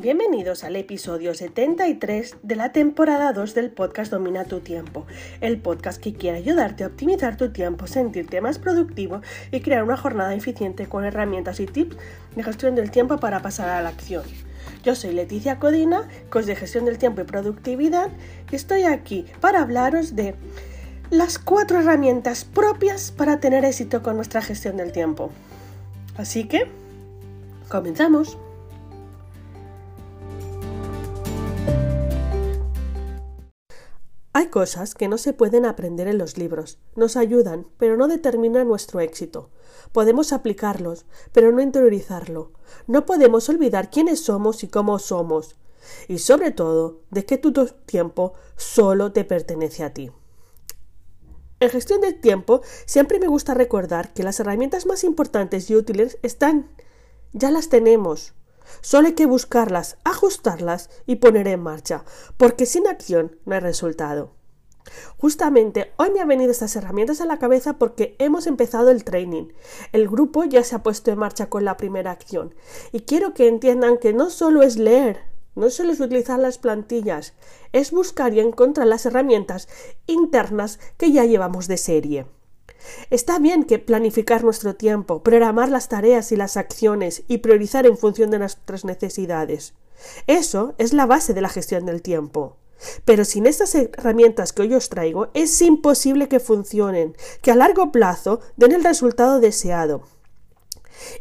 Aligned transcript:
Bienvenidos 0.00 0.64
al 0.64 0.76
episodio 0.76 1.34
73 1.34 2.36
de 2.42 2.56
la 2.56 2.72
temporada 2.72 3.34
2 3.34 3.54
del 3.54 3.70
podcast 3.70 4.10
Domina 4.10 4.46
tu 4.46 4.60
tiempo, 4.60 5.06
el 5.42 5.60
podcast 5.60 6.00
que 6.00 6.14
quiere 6.14 6.38
ayudarte 6.38 6.84
a 6.84 6.86
optimizar 6.86 7.36
tu 7.36 7.52
tiempo, 7.52 7.86
sentirte 7.86 8.40
más 8.40 8.58
productivo 8.58 9.20
y 9.52 9.60
crear 9.60 9.82
una 9.82 9.98
jornada 9.98 10.34
eficiente 10.34 10.86
con 10.86 11.04
herramientas 11.04 11.60
y 11.60 11.66
tips 11.66 11.98
de 12.34 12.42
gestión 12.42 12.76
del 12.76 12.90
tiempo 12.90 13.18
para 13.18 13.42
pasar 13.42 13.68
a 13.68 13.82
la 13.82 13.90
acción. 13.90 14.22
Yo 14.82 14.94
soy 14.94 15.12
Leticia 15.12 15.58
Codina, 15.58 16.08
coach 16.30 16.46
de 16.46 16.56
gestión 16.56 16.86
del 16.86 16.96
tiempo 16.96 17.20
y 17.20 17.24
productividad, 17.24 18.08
y 18.50 18.56
estoy 18.56 18.84
aquí 18.84 19.26
para 19.42 19.60
hablaros 19.60 20.16
de 20.16 20.34
las 21.10 21.38
cuatro 21.38 21.78
herramientas 21.78 22.46
propias 22.46 23.10
para 23.10 23.38
tener 23.38 23.66
éxito 23.66 24.02
con 24.02 24.16
nuestra 24.16 24.40
gestión 24.40 24.78
del 24.78 24.92
tiempo. 24.92 25.30
Así 26.16 26.44
que, 26.44 26.68
comenzamos. 27.68 28.38
Hay 34.40 34.46
cosas 34.46 34.94
que 34.94 35.06
no 35.06 35.18
se 35.18 35.34
pueden 35.34 35.66
aprender 35.66 36.08
en 36.08 36.16
los 36.16 36.38
libros. 36.38 36.78
Nos 36.96 37.18
ayudan, 37.18 37.66
pero 37.76 37.98
no 37.98 38.08
determinan 38.08 38.68
nuestro 38.68 39.00
éxito. 39.00 39.50
Podemos 39.92 40.32
aplicarlos, 40.32 41.04
pero 41.32 41.52
no 41.52 41.60
interiorizarlo. 41.60 42.50
No 42.86 43.04
podemos 43.04 43.50
olvidar 43.50 43.90
quiénes 43.90 44.20
somos 44.20 44.64
y 44.64 44.68
cómo 44.68 44.98
somos. 44.98 45.56
Y 46.08 46.20
sobre 46.20 46.52
todo, 46.52 47.02
de 47.10 47.26
que 47.26 47.36
tu 47.36 47.52
tiempo 47.84 48.32
solo 48.56 49.12
te 49.12 49.26
pertenece 49.26 49.84
a 49.84 49.92
ti. 49.92 50.10
En 51.60 51.68
gestión 51.68 52.00
del 52.00 52.18
tiempo, 52.18 52.62
siempre 52.86 53.20
me 53.20 53.28
gusta 53.28 53.52
recordar 53.52 54.14
que 54.14 54.22
las 54.22 54.40
herramientas 54.40 54.86
más 54.86 55.04
importantes 55.04 55.68
y 55.68 55.76
útiles 55.76 56.16
están. 56.22 56.70
Ya 57.34 57.50
las 57.50 57.68
tenemos. 57.68 58.32
Solo 58.80 59.08
hay 59.08 59.14
que 59.14 59.26
buscarlas, 59.26 59.98
ajustarlas 60.04 60.90
y 61.06 61.16
poner 61.16 61.48
en 61.48 61.60
marcha, 61.60 62.04
porque 62.36 62.66
sin 62.66 62.86
acción 62.86 63.36
no 63.44 63.54
hay 63.54 63.60
resultado. 63.60 64.32
Justamente 65.18 65.92
hoy 65.96 66.10
me 66.10 66.20
han 66.20 66.28
venido 66.28 66.50
estas 66.50 66.74
herramientas 66.76 67.20
a 67.20 67.26
la 67.26 67.38
cabeza 67.38 67.74
porque 67.78 68.16
hemos 68.18 68.46
empezado 68.46 68.90
el 68.90 69.04
training. 69.04 69.48
El 69.92 70.08
grupo 70.08 70.44
ya 70.44 70.64
se 70.64 70.74
ha 70.74 70.82
puesto 70.82 71.10
en 71.10 71.18
marcha 71.18 71.48
con 71.48 71.64
la 71.64 71.76
primera 71.76 72.10
acción 72.10 72.54
y 72.92 73.00
quiero 73.00 73.34
que 73.34 73.48
entiendan 73.48 73.98
que 73.98 74.12
no 74.12 74.30
solo 74.30 74.62
es 74.62 74.78
leer, 74.78 75.20
no 75.54 75.70
solo 75.70 75.92
es 75.92 76.00
utilizar 76.00 76.38
las 76.38 76.58
plantillas, 76.58 77.34
es 77.72 77.90
buscar 77.90 78.32
y 78.34 78.40
encontrar 78.40 78.86
las 78.86 79.06
herramientas 79.06 79.68
internas 80.06 80.78
que 80.96 81.12
ya 81.12 81.24
llevamos 81.24 81.68
de 81.68 81.76
serie. 81.76 82.26
Está 83.10 83.38
bien 83.38 83.64
que 83.64 83.78
planificar 83.78 84.44
nuestro 84.44 84.74
tiempo, 84.74 85.22
programar 85.22 85.68
las 85.68 85.88
tareas 85.88 86.32
y 86.32 86.36
las 86.36 86.56
acciones 86.56 87.22
y 87.28 87.38
priorizar 87.38 87.86
en 87.86 87.98
función 87.98 88.30
de 88.30 88.38
nuestras 88.38 88.84
necesidades. 88.84 89.74
Eso 90.26 90.74
es 90.78 90.92
la 90.92 91.06
base 91.06 91.34
de 91.34 91.40
la 91.40 91.48
gestión 91.48 91.86
del 91.86 92.02
tiempo. 92.02 92.56
Pero 93.04 93.24
sin 93.24 93.46
estas 93.46 93.74
herramientas 93.74 94.52
que 94.52 94.62
hoy 94.62 94.74
os 94.74 94.88
traigo, 94.88 95.28
es 95.34 95.60
imposible 95.60 96.28
que 96.28 96.40
funcionen, 96.40 97.14
que 97.42 97.50
a 97.50 97.56
largo 97.56 97.92
plazo 97.92 98.40
den 98.56 98.72
el 98.72 98.84
resultado 98.84 99.38
deseado 99.40 100.02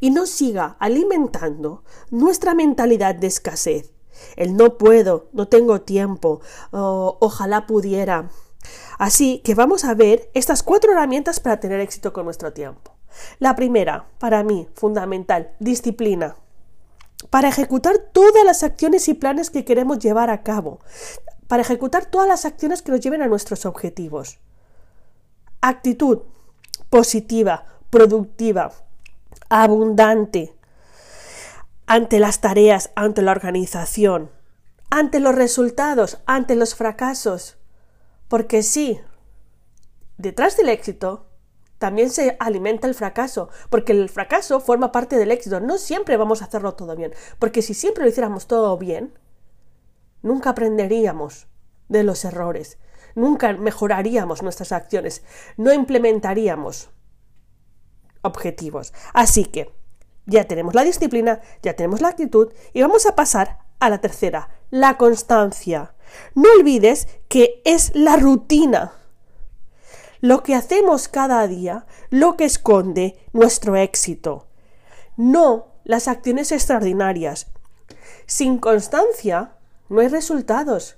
y 0.00 0.10
no 0.10 0.26
siga 0.26 0.76
alimentando 0.78 1.82
nuestra 2.10 2.54
mentalidad 2.54 3.14
de 3.14 3.26
escasez. 3.26 3.92
El 4.36 4.56
no 4.56 4.78
puedo, 4.78 5.28
no 5.32 5.48
tengo 5.48 5.80
tiempo, 5.80 6.40
ojalá 6.70 7.66
pudiera. 7.66 8.30
Así 8.98 9.40
que 9.44 9.54
vamos 9.54 9.84
a 9.84 9.94
ver 9.94 10.30
estas 10.34 10.62
cuatro 10.62 10.92
herramientas 10.92 11.40
para 11.40 11.60
tener 11.60 11.80
éxito 11.80 12.12
con 12.12 12.24
nuestro 12.24 12.52
tiempo. 12.52 12.94
La 13.38 13.54
primera, 13.56 14.06
para 14.18 14.42
mí, 14.42 14.68
fundamental, 14.74 15.52
disciplina. 15.58 16.36
Para 17.30 17.48
ejecutar 17.48 17.98
todas 18.12 18.44
las 18.44 18.62
acciones 18.62 19.08
y 19.08 19.14
planes 19.14 19.50
que 19.50 19.64
queremos 19.64 19.98
llevar 19.98 20.30
a 20.30 20.42
cabo. 20.42 20.80
Para 21.46 21.62
ejecutar 21.62 22.06
todas 22.06 22.28
las 22.28 22.44
acciones 22.44 22.82
que 22.82 22.92
nos 22.92 23.00
lleven 23.00 23.22
a 23.22 23.28
nuestros 23.28 23.66
objetivos. 23.66 24.38
Actitud 25.60 26.20
positiva, 26.90 27.66
productiva, 27.90 28.72
abundante 29.48 30.54
ante 31.86 32.20
las 32.20 32.40
tareas, 32.40 32.90
ante 32.96 33.22
la 33.22 33.32
organización, 33.32 34.30
ante 34.90 35.20
los 35.20 35.34
resultados, 35.34 36.18
ante 36.26 36.54
los 36.54 36.74
fracasos. 36.74 37.57
Porque 38.28 38.62
sí, 38.62 39.00
detrás 40.16 40.56
del 40.56 40.68
éxito 40.68 41.26
también 41.78 42.10
se 42.10 42.36
alimenta 42.40 42.86
el 42.88 42.94
fracaso, 42.94 43.48
porque 43.70 43.92
el 43.92 44.08
fracaso 44.08 44.60
forma 44.60 44.92
parte 44.92 45.16
del 45.16 45.30
éxito. 45.30 45.60
No 45.60 45.78
siempre 45.78 46.16
vamos 46.16 46.42
a 46.42 46.46
hacerlo 46.46 46.74
todo 46.74 46.94
bien, 46.96 47.14
porque 47.38 47.62
si 47.62 47.72
siempre 47.74 48.04
lo 48.04 48.10
hiciéramos 48.10 48.46
todo 48.46 48.76
bien, 48.76 49.18
nunca 50.22 50.50
aprenderíamos 50.50 51.46
de 51.88 52.02
los 52.02 52.24
errores, 52.24 52.78
nunca 53.14 53.52
mejoraríamos 53.52 54.42
nuestras 54.42 54.72
acciones, 54.72 55.22
no 55.56 55.72
implementaríamos 55.72 56.90
objetivos. 58.22 58.92
Así 59.14 59.44
que 59.44 59.72
ya 60.26 60.44
tenemos 60.44 60.74
la 60.74 60.84
disciplina, 60.84 61.40
ya 61.62 61.74
tenemos 61.74 62.00
la 62.00 62.08
actitud 62.08 62.52
y 62.72 62.82
vamos 62.82 63.06
a 63.06 63.14
pasar 63.14 63.60
a 63.78 63.88
la 63.88 64.00
tercera, 64.00 64.50
la 64.70 64.96
constancia. 64.96 65.94
No 66.34 66.48
olvides 66.58 67.08
que 67.28 67.62
es 67.64 67.92
la 67.94 68.16
rutina. 68.16 68.92
Lo 70.20 70.42
que 70.42 70.54
hacemos 70.54 71.08
cada 71.08 71.46
día, 71.46 71.86
lo 72.10 72.36
que 72.36 72.44
esconde 72.44 73.18
nuestro 73.32 73.76
éxito. 73.76 74.48
No 75.16 75.74
las 75.84 76.08
acciones 76.08 76.52
extraordinarias. 76.52 77.46
Sin 78.26 78.58
constancia 78.58 79.56
no 79.88 80.00
hay 80.00 80.08
resultados. 80.08 80.96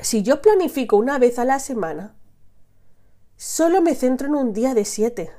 Si 0.00 0.22
yo 0.22 0.42
planifico 0.42 0.96
una 0.96 1.18
vez 1.18 1.38
a 1.38 1.44
la 1.44 1.60
semana, 1.60 2.16
solo 3.36 3.82
me 3.82 3.94
centro 3.94 4.26
en 4.26 4.34
un 4.34 4.52
día 4.52 4.74
de 4.74 4.84
siete. 4.84 5.30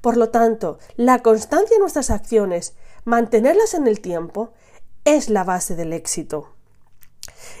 Por 0.00 0.16
lo 0.16 0.30
tanto, 0.30 0.78
la 0.96 1.20
constancia 1.20 1.76
en 1.76 1.80
nuestras 1.80 2.10
acciones, 2.10 2.74
mantenerlas 3.04 3.74
en 3.74 3.86
el 3.86 4.00
tiempo, 4.00 4.52
es 5.04 5.30
la 5.30 5.44
base 5.44 5.76
del 5.76 5.92
éxito. 5.92 6.55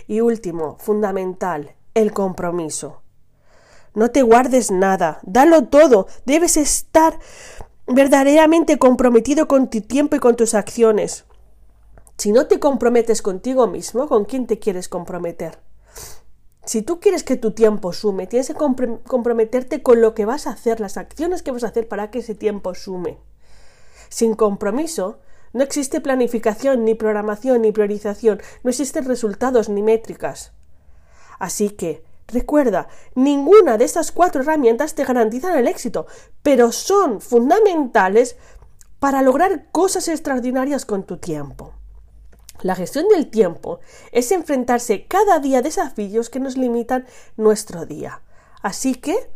Y 0.06 0.20
último, 0.20 0.76
fundamental, 0.78 1.74
el 1.94 2.12
compromiso. 2.12 3.02
No 3.94 4.10
te 4.10 4.22
guardes 4.22 4.70
nada, 4.70 5.20
dalo 5.22 5.68
todo, 5.68 6.06
debes 6.26 6.56
estar 6.56 7.18
verdaderamente 7.86 8.78
comprometido 8.78 9.48
con 9.48 9.70
tu 9.70 9.80
tiempo 9.80 10.16
y 10.16 10.18
con 10.18 10.36
tus 10.36 10.54
acciones. 10.54 11.24
Si 12.18 12.32
no 12.32 12.46
te 12.46 12.58
comprometes 12.58 13.22
contigo 13.22 13.66
mismo, 13.66 14.08
¿con 14.08 14.24
quién 14.24 14.46
te 14.46 14.58
quieres 14.58 14.88
comprometer? 14.88 15.58
Si 16.64 16.82
tú 16.82 16.98
quieres 16.98 17.22
que 17.22 17.36
tu 17.36 17.52
tiempo 17.52 17.92
sume, 17.92 18.26
tienes 18.26 18.48
que 18.48 18.54
comprometerte 18.54 19.82
con 19.82 20.00
lo 20.00 20.14
que 20.14 20.24
vas 20.24 20.46
a 20.46 20.50
hacer, 20.50 20.80
las 20.80 20.96
acciones 20.96 21.42
que 21.42 21.52
vas 21.52 21.62
a 21.62 21.68
hacer 21.68 21.86
para 21.88 22.10
que 22.10 22.18
ese 22.18 22.34
tiempo 22.34 22.74
sume. 22.74 23.18
Sin 24.08 24.34
compromiso, 24.34 25.20
no 25.56 25.64
existe 25.64 26.02
planificación, 26.02 26.84
ni 26.84 26.94
programación, 26.94 27.62
ni 27.62 27.72
priorización, 27.72 28.42
no 28.62 28.68
existen 28.68 29.06
resultados 29.06 29.70
ni 29.70 29.82
métricas. 29.82 30.52
Así 31.38 31.70
que, 31.70 32.04
recuerda, 32.28 32.88
ninguna 33.14 33.78
de 33.78 33.86
estas 33.86 34.12
cuatro 34.12 34.42
herramientas 34.42 34.94
te 34.94 35.04
garantizan 35.04 35.56
el 35.56 35.66
éxito, 35.66 36.06
pero 36.42 36.72
son 36.72 37.22
fundamentales 37.22 38.36
para 38.98 39.22
lograr 39.22 39.70
cosas 39.72 40.08
extraordinarias 40.08 40.84
con 40.84 41.04
tu 41.04 41.16
tiempo. 41.16 41.72
La 42.60 42.74
gestión 42.74 43.08
del 43.08 43.30
tiempo 43.30 43.80
es 44.12 44.32
enfrentarse 44.32 45.06
cada 45.06 45.38
día 45.38 45.60
a 45.60 45.62
desafíos 45.62 46.28
que 46.28 46.38
nos 46.38 46.58
limitan 46.58 47.06
nuestro 47.38 47.86
día. 47.86 48.20
Así 48.60 48.94
que 48.94 49.30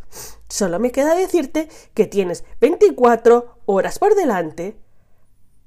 solo 0.47 0.77
me 0.77 0.91
queda 0.91 1.15
decirte 1.15 1.67
que 1.95 2.05
tienes 2.05 2.43
24 2.59 3.57
horas 3.65 3.97
por 3.97 4.13
delante 4.13 4.77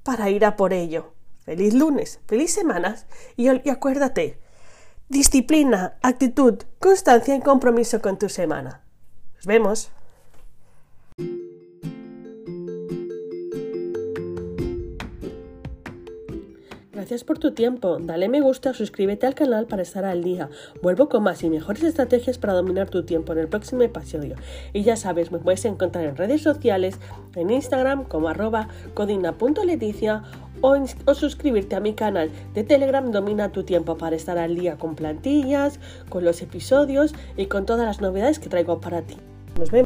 para 0.05 0.29
ir 0.29 0.45
a 0.45 0.55
por 0.55 0.71
ello. 0.71 1.13
Feliz 1.43 1.73
lunes, 1.73 2.19
feliz 2.27 2.53
semanas 2.53 3.07
y, 3.35 3.49
y 3.49 3.69
acuérdate, 3.69 4.39
disciplina, 5.09 5.97
actitud, 6.03 6.59
constancia 6.79 7.35
y 7.35 7.41
compromiso 7.41 8.01
con 8.01 8.17
tu 8.17 8.29
semana. 8.29 8.83
Nos 9.35 9.45
vemos. 9.47 9.91
Gracias 17.05 17.23
por 17.23 17.37
tu 17.37 17.51
tiempo. 17.51 17.99
Dale 18.01 18.29
me 18.29 18.41
gusta, 18.41 18.73
suscríbete 18.73 19.27
al 19.27 19.35
canal 19.35 19.67
para 19.67 19.83
estar 19.83 20.05
al 20.05 20.23
día. 20.23 20.49
Vuelvo 20.81 21.07
con 21.07 21.21
más 21.21 21.43
y 21.43 21.51
mejores 21.51 21.83
estrategias 21.83 22.39
para 22.39 22.53
dominar 22.53 22.89
tu 22.89 23.05
tiempo 23.05 23.31
en 23.31 23.37
el 23.37 23.47
próximo 23.47 23.83
episodio. 23.83 24.37
Y 24.73 24.81
ya 24.81 24.95
sabes, 24.95 25.31
me 25.31 25.37
puedes 25.37 25.63
encontrar 25.65 26.05
en 26.05 26.17
redes 26.17 26.41
sociales, 26.41 26.99
en 27.35 27.51
Instagram 27.51 28.05
como 28.05 28.27
arroba 28.27 28.69
codina.leticia 28.95 30.23
o, 30.61 30.75
o 31.05 31.13
suscribirte 31.13 31.75
a 31.75 31.79
mi 31.79 31.93
canal 31.93 32.31
de 32.55 32.63
Telegram 32.63 33.11
Domina 33.11 33.51
tu 33.51 33.61
tiempo 33.61 33.99
para 33.99 34.15
estar 34.15 34.39
al 34.39 34.55
día 34.55 34.79
con 34.79 34.95
plantillas, 34.95 35.79
con 36.09 36.25
los 36.25 36.41
episodios 36.41 37.13
y 37.37 37.45
con 37.45 37.67
todas 37.67 37.85
las 37.85 38.01
novedades 38.01 38.39
que 38.39 38.49
traigo 38.49 38.81
para 38.81 39.03
ti. 39.03 39.17
Nos 39.59 39.69
vemos. 39.69 39.84